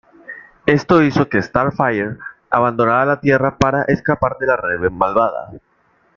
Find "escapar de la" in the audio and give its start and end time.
3.83-4.55